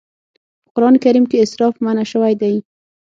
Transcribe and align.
په 0.63 0.69
قرآن 0.75 0.95
کريم 1.03 1.25
کې 1.31 1.37
اسراف 1.45 1.75
منع 1.85 2.05
شوی 2.11 2.33
دی. 2.41 2.55